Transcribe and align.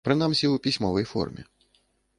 Прынамсі, 0.07 0.47
у 0.53 0.57
пісьмовай 0.67 1.03
форме. 1.13 1.47